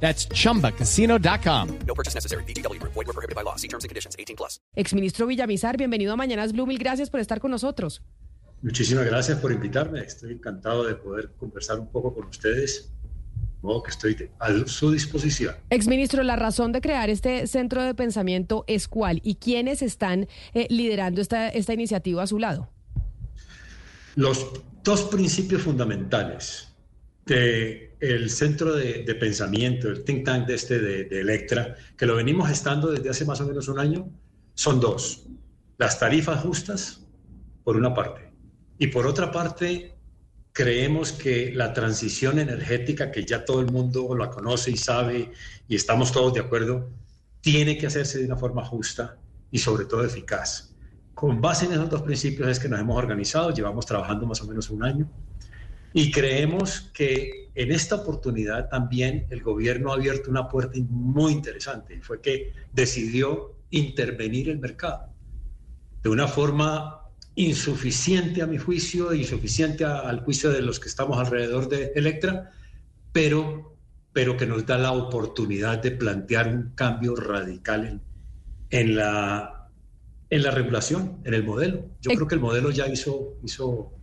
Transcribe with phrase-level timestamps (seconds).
[0.00, 1.78] That's chumbacasino.com.
[1.86, 2.44] No purchase necessary.
[2.44, 2.80] BGW.
[2.82, 3.56] Void were prohibited by law.
[3.56, 4.14] See terms and conditions.
[4.18, 4.60] 18 plus.
[4.76, 6.66] Exministro Villamizar, bienvenido a Mañanas Blue.
[6.66, 8.02] Mil gracias por estar con nosotros.
[8.62, 10.00] Muchísimas gracias por invitarme.
[10.00, 12.90] Estoy encantado de poder conversar un poco con ustedes.
[13.62, 15.54] Modo que estoy a su disposición.
[15.70, 20.66] Exministro, la razón de crear este centro de pensamiento es cuál y quiénes están eh,
[20.70, 22.70] liderando esta, esta iniciativa a su lado.
[24.14, 24.46] Los
[24.82, 26.65] dos principios fundamentales
[27.26, 32.50] del centro de, pensamiento, el think tank de este de, de, Electra, que lo venimos
[32.50, 34.08] estando desde hace más o menos un año,
[34.54, 35.26] son dos.
[35.76, 37.04] Las tarifas justas,
[37.64, 38.32] por una parte.
[38.78, 39.96] Y por otra parte,
[40.52, 45.32] creemos que la transición energética, que ya todo el mundo la conoce y sabe,
[45.66, 46.88] y estamos todos de acuerdo,
[47.40, 49.18] tiene que hacerse de una forma justa
[49.50, 50.74] y sobre todo eficaz.
[51.12, 54.46] Con base en esos dos principios es que nos hemos organizado, llevamos trabajando más o
[54.46, 55.10] menos un año
[55.96, 62.02] y creemos que en esta oportunidad también el gobierno ha abierto una puerta muy interesante
[62.02, 65.08] fue que decidió intervenir el mercado
[66.02, 67.00] de una forma
[67.34, 72.52] insuficiente a mi juicio, insuficiente a, al juicio de los que estamos alrededor de Electra,
[73.10, 73.78] pero,
[74.12, 78.02] pero que nos da la oportunidad de plantear un cambio radical en,
[78.68, 79.70] en la,
[80.28, 81.86] en la regulación, en el modelo.
[82.02, 83.96] Yo creo que el modelo ya hizo, hizo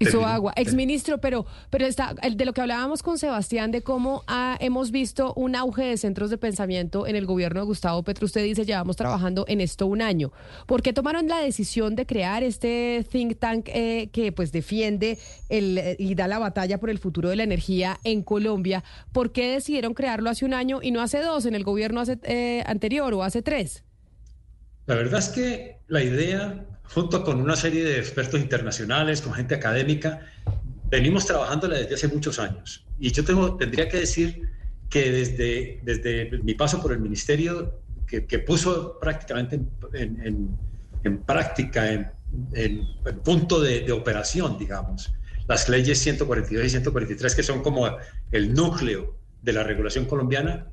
[0.00, 0.52] Hizo agua.
[0.56, 5.34] Exministro, pero, pero está, de lo que hablábamos con Sebastián, de cómo ha, hemos visto
[5.34, 8.26] un auge de centros de pensamiento en el gobierno de Gustavo Petro.
[8.26, 10.30] Usted dice, llevamos trabajando en esto un año.
[10.66, 15.96] ¿Por qué tomaron la decisión de crear este think tank eh, que pues defiende el,
[15.98, 18.84] y da la batalla por el futuro de la energía en Colombia?
[19.12, 22.18] ¿Por qué decidieron crearlo hace un año y no hace dos, en el gobierno hace,
[22.22, 23.82] eh, anterior o hace tres?
[24.88, 29.54] La verdad es que la idea junto con una serie de expertos internacionales, con gente
[29.54, 30.22] académica,
[30.88, 32.86] venimos trabajándola desde hace muchos años.
[32.98, 34.48] Y yo tengo, tendría que decir
[34.88, 39.60] que desde, desde mi paso por el ministerio, que, que puso prácticamente
[39.92, 40.58] en, en,
[41.04, 42.10] en práctica, en,
[42.54, 42.86] en
[43.22, 45.12] punto de, de, operación, digamos,
[45.46, 47.86] las leyes 142 y 143, que son como
[48.32, 50.68] el núcleo de la regulación colombiana,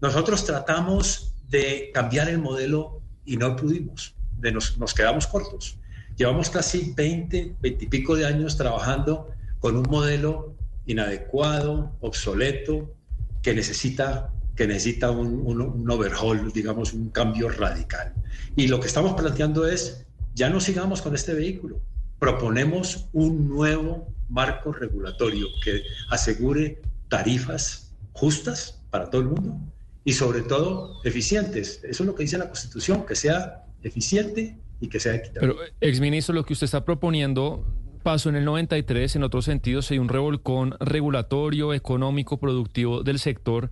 [0.00, 5.78] nosotros tratamos de cambiar el modelo y no pudimos de nos, nos quedamos cortos.
[6.16, 10.54] Llevamos casi 20, 20 y pico de años trabajando con un modelo
[10.86, 12.94] inadecuado, obsoleto,
[13.42, 18.14] que necesita, que necesita un, un, un, overhaul, digamos, un cambio radical.
[18.54, 21.80] Y lo que estamos planteando es, ya no sigamos con este vehículo,
[22.18, 29.60] proponemos un nuevo marco regulatorio que asegure tarifas justas para todo el mundo
[30.06, 31.80] y sobre todo eficientes.
[31.82, 35.54] Eso es lo que dice la Constitución, que sea eficiente y que sea equitable.
[35.54, 37.66] Pero, exministro, lo que usted está proponiendo
[38.04, 43.68] pasó en el 93, en otros sentidos hay un revolcón regulatorio, económico, productivo del sector.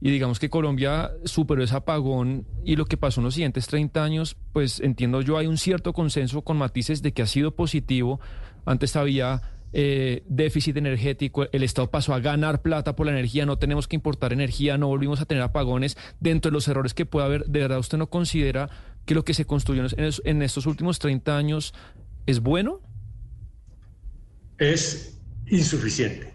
[0.00, 4.04] Y digamos que Colombia superó ese apagón y lo que pasó en los siguientes 30
[4.04, 8.20] años, pues entiendo yo, hay un cierto consenso con matices de que ha sido positivo.
[8.66, 13.58] Antes había eh, déficit energético, el Estado pasó a ganar plata por la energía, no
[13.58, 15.96] tenemos que importar energía, no volvimos a tener apagones.
[16.20, 18.68] Dentro de los errores que puede haber, ¿de verdad usted no considera
[19.06, 21.74] que lo que se construyó en, estos últimos 30 años
[22.26, 22.80] es bueno?
[24.58, 26.34] Es insuficiente.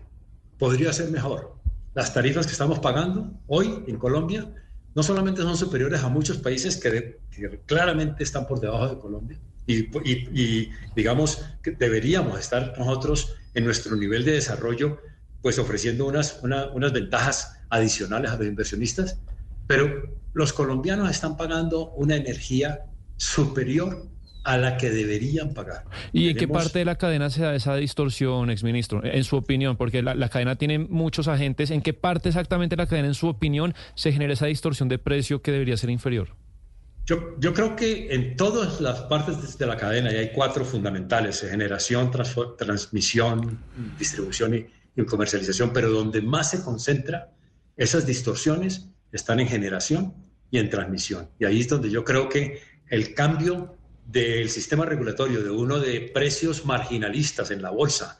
[0.57, 1.55] Podría ser mejor.
[1.93, 4.51] Las tarifas que estamos pagando hoy en Colombia
[4.95, 7.19] no solamente son superiores a muchos países que
[7.67, 9.79] claramente están por debajo de Colombia, y,
[10.09, 14.99] y, y, digamos que deberíamos estar nosotros en nuestro nivel de desarrollo,
[15.41, 19.19] pues ofreciendo unas, una, unas ventajas adicionales a los inversionistas,
[19.67, 22.85] pero los colombianos están pagando una energía
[23.17, 24.07] superior
[24.45, 25.83] a la que deberían pagar.
[26.13, 29.75] ¿Y en qué parte de la cadena se da esa distorsión, exministro, en su opinión?
[29.75, 31.69] Porque la, la, cadena tiene muchos agentes.
[31.69, 34.99] ¿En qué parte exactamente de la cadena, en su opinión, se genera esa distorsión de
[34.99, 36.29] precio que debería ser inferior?
[37.07, 41.39] Yo, yo creo que en todas las partes de la cadena, y hay cuatro fundamentales,
[41.39, 42.11] generación,
[42.57, 43.63] transmisión,
[43.97, 47.31] distribución y, y comercialización, pero donde más se concentra
[47.77, 50.13] esas distorsiones están en generación
[50.51, 51.29] y en transmisión.
[51.39, 56.11] Y ahí es donde yo creo que el cambio del sistema regulatorio de uno de
[56.13, 58.19] precios marginalistas en la bolsa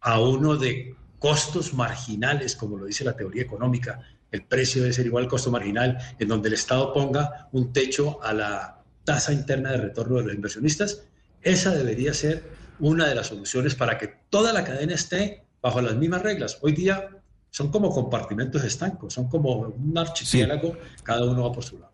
[0.00, 4.00] a uno de costos marginales, como lo dice la teoría económica,
[4.32, 8.22] el precio debe ser igual al costo marginal, en donde el Estado ponga un techo
[8.22, 11.02] a la, tasa interna de retorno de los inversionistas.
[11.42, 12.44] Esa debería ser
[12.78, 16.58] una de las soluciones para que toda la cadena esté bajo las mismas reglas.
[16.62, 17.08] Hoy día
[17.50, 21.89] son como compartimentos estancos, son como un archipiélago, cada uno va por su lado.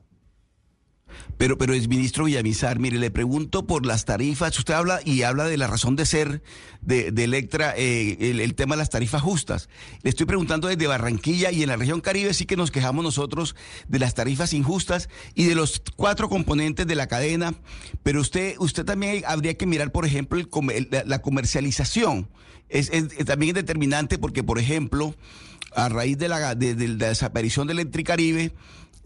[1.39, 4.59] Pero, pero es ministro Villamizar, mire, le pregunto por las tarifas.
[4.59, 6.43] Usted habla y habla de la razón de ser
[6.81, 9.69] de, de Electra, eh, el, tema de las tarifas justas.
[10.03, 13.55] Le estoy preguntando desde Barranquilla y en la región Caribe sí que nos quejamos nosotros
[13.87, 17.55] de las tarifas injustas y de los cuatro componentes de la cadena.
[18.03, 20.41] Pero usted, usted también habría que mirar, por ejemplo,
[21.05, 22.31] la, comercialización.
[22.71, 25.15] Es, es, también es determinante porque, por ejemplo,
[25.75, 28.53] a raíz de la, de, de la desaparición de Electricaribe,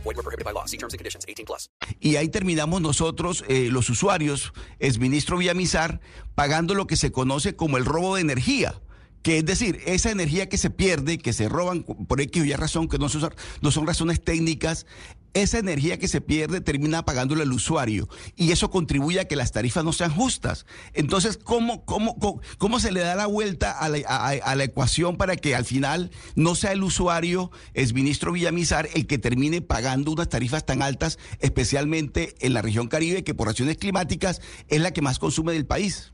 [0.00, 0.66] Void were prohibited by law.
[0.66, 1.24] See terms and conditions.
[1.28, 1.70] 18 plus.
[2.00, 6.00] Y ahí terminamos nosotros, eh, los usuarios, es ministro Villamizar,
[6.34, 8.74] pagando lo que se conoce como el robo de energía
[9.22, 12.52] que es decir, esa energía que se pierde, que se roban por X o Y
[12.54, 14.86] razón, que no son, no son razones técnicas,
[15.34, 19.52] esa energía que se pierde termina pagándole al usuario y eso contribuye a que las
[19.52, 20.66] tarifas no sean justas.
[20.92, 22.16] Entonces, ¿cómo, cómo,
[22.58, 26.10] cómo, se le da la vuelta a la, a la, ecuación para que al final
[26.34, 31.18] no sea el usuario, es ministro Villamizar, el que termine pagando unas tarifas tan altas,
[31.40, 35.66] especialmente en la región Caribe, que por razones climáticas es la que más consume del
[35.66, 36.12] país?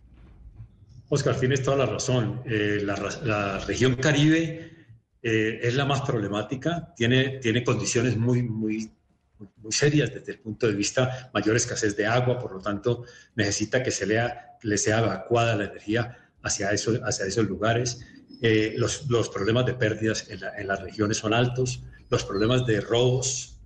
[1.08, 2.42] Oscar, tienes toda la razón.
[2.44, 4.86] Eh, la, la, región Caribe
[5.22, 8.90] eh, es la más problemática, tiene, tiene condiciones muy, muy,
[9.56, 13.04] muy serias desde el punto de vista mayor escasez de agua, por lo tanto
[13.34, 18.00] necesita que se lea, le sea evacuada la energía hacia, eso, hacia esos lugares.
[18.42, 22.66] Eh, los, los, problemas de pérdidas en, la, en, las regiones son altos, los problemas
[22.66, 23.58] de robos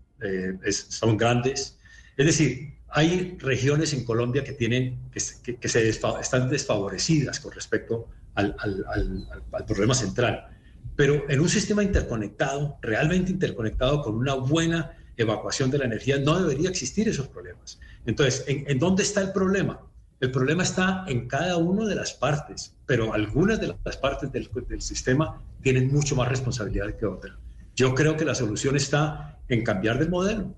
[0.64, 1.78] es, son grandes.
[2.16, 8.08] Es decir, hay regiones en Colombia que, tienen, que, que se están desfavorecidas con respecto
[8.34, 10.48] al, al, al, al, problema central.
[10.94, 16.40] Pero en un sistema interconectado, realmente interconectado, con una buena evacuación de la energía, no
[16.40, 17.78] debería existir esos problemas.
[18.06, 19.80] Entonces, ¿en, en dónde está el problema?
[20.20, 24.48] El problema está en cada una de las partes, pero algunas de las partes del,
[24.68, 27.36] del sistema tienen mucho más responsabilidad que otras.
[27.74, 30.54] Yo creo que la solución está en cambiar de modelo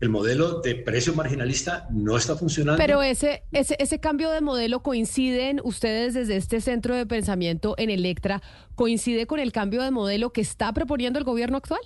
[0.00, 2.78] el modelo de precio marginalista no está funcionando.
[2.78, 7.90] Pero ese, ese, ese cambio de modelo coinciden ustedes desde este centro de pensamiento en
[7.90, 8.42] Electra,
[8.74, 11.80] coincide con el cambio de modelo que está proponiendo el gobierno actual?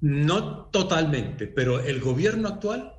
[0.00, 2.94] No totalmente, pero el gobierno actual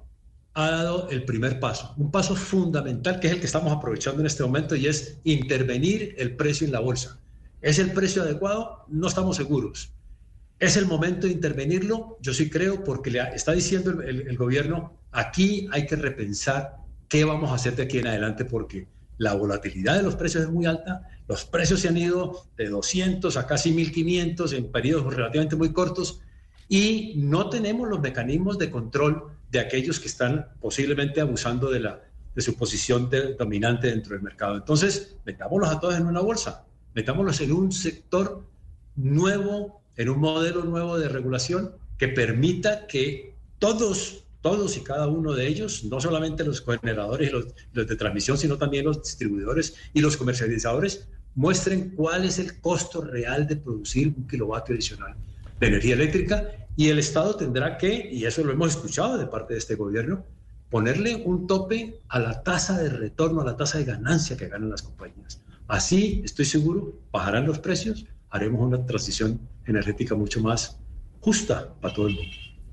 [0.54, 4.28] ha dado el primer paso, un paso fundamental que es el que estamos aprovechando en
[4.28, 7.20] este momento y es intervenir el precio en la bolsa.
[7.62, 8.86] ¿Es el precio adecuado?
[8.90, 9.92] No estamos seguros.
[10.60, 12.18] ¿Es el momento de intervenirlo?
[12.22, 16.78] Yo sí creo, porque le está diciendo el, el, gobierno, aquí hay que repensar
[17.10, 18.88] qué vamos a hacer de aquí en adelante, porque
[19.18, 23.36] la volatilidad de los precios es muy alta, los precios se han ido de 200
[23.38, 26.22] a casi 1500 en periodos relativamente muy cortos
[26.74, 31.88] y no tenemos los mecanismos de control de aquellos que están posiblemente abusando de,
[32.42, 34.56] su posición dominante dentro del mercado.
[34.56, 36.66] Entonces, metámoslos a todos en una bolsa,
[36.96, 38.44] metámoslos en un sector
[38.96, 45.34] nuevo en un modelo nuevo de regulación que permita que todos, todos y cada uno
[45.34, 49.76] de ellos, no solamente los generadores y los, los de transmisión, sino también los distribuidores
[49.94, 55.16] y los comercializadores, muestren cuál es el costo real de producir un kilovatio adicional
[55.68, 59.60] energía eléctrica y el Estado tendrá que, y eso lo hemos escuchado de parte de
[59.60, 60.26] este gobierno,
[60.70, 64.72] ponerle un tope a la tasa de retorno, a la tasa de ganancia que ganan
[64.72, 65.42] las compañías.
[65.68, 70.80] Así, estoy seguro, bajarán los precios, haremos una transición energética mucho más
[71.20, 72.32] justa para todo el mundo.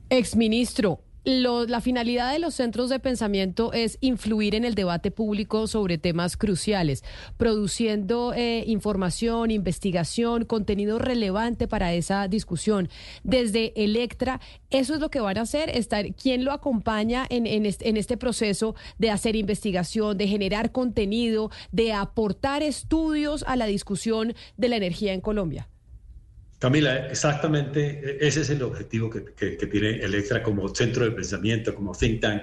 [0.09, 5.99] Exministro, la finalidad de los centros de pensamiento es influir en el debate público sobre
[5.99, 7.05] temas cruciales,
[7.37, 12.89] produciendo eh, información, investigación, contenido relevante para esa discusión.
[13.23, 17.67] Desde Electra, eso es lo que van a hacer, estar, ¿quién lo acompaña en, en,
[17.67, 23.67] este, en este proceso de hacer investigación, de generar contenido, de aportar estudios a la
[23.67, 25.69] discusión de la energía en Colombia?
[26.61, 31.75] Camila, exactamente ese es el objetivo que, que, que, tiene Electra como centro de pensamiento,
[31.75, 32.43] como think tank,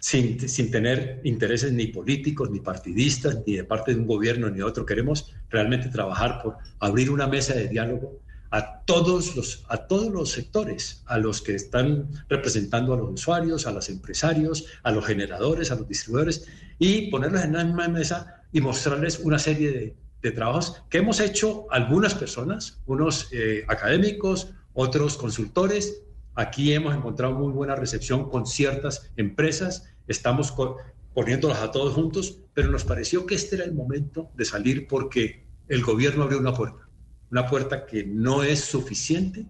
[0.00, 4.56] sin, sin, tener intereses ni políticos, ni partidistas, ni de parte de un gobierno ni
[4.56, 4.84] de otro.
[4.84, 8.18] Queremos realmente trabajar por abrir una mesa de diálogo
[8.50, 13.68] a todos los, a todos los sectores, a los que están representando a los usuarios,
[13.68, 16.44] a los empresarios, a los generadores, a los distribuidores,
[16.80, 21.20] y ponerlos en la misma mesa y mostrarles una serie de, de trabajos que hemos
[21.20, 26.02] hecho algunas personas, unos eh, académicos, otros consultores.
[26.34, 30.52] Aquí hemos encontrado muy buena recepción con ciertas empresas, estamos
[31.14, 35.44] poniéndolas a todos juntos, pero nos pareció que este era el momento de salir porque
[35.68, 36.84] el gobierno abrió una puerta
[37.34, 39.46] una puerta que no es suficiente,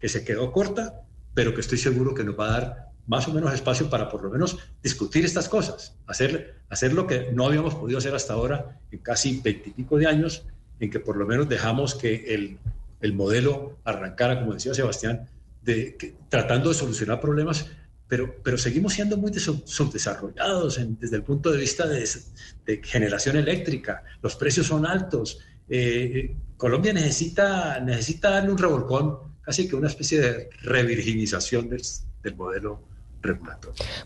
[0.00, 3.32] que se quedó corta, pero que estoy seguro que nos va a dar más o
[3.32, 7.74] menos espacio para por lo menos discutir estas cosas, hacer, hacer lo que no habíamos
[7.74, 10.44] podido hacer hasta ahora en casi veintipico de años,
[10.78, 12.58] en que por lo menos dejamos que el,
[13.00, 15.28] el modelo arrancara, como decía Sebastián,
[15.60, 17.66] de, tratando de solucionar problemas,
[18.06, 22.08] pero, pero seguimos siendo muy subdesarrollados desde el punto de vista de,
[22.64, 29.66] de generación eléctrica, los precios son altos, eh, Colombia necesita, necesita darle un revolcón, casi
[29.66, 31.82] que una especie de revirginización del,
[32.36, 32.89] modelo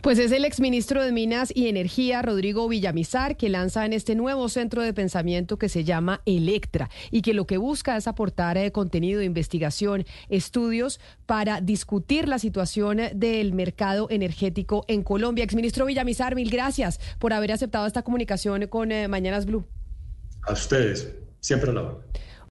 [0.00, 4.48] Pues es el exministro de Minas y Energía, Rodrigo Villamizar, que lanza en este nuevo
[4.48, 8.72] centro de pensamiento que se llama Electra y que lo que busca es aportar eh,
[8.72, 15.44] contenido de investigación, estudios para discutir la situación del mercado energético en Colombia.
[15.44, 19.64] Exministro Villamizar, mil gracias por haber aceptado esta comunicación con eh, Mañanas Blue.
[20.42, 21.14] A ustedes.
[21.40, 22.02] Siempre lo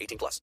[0.00, 0.42] 18 plus.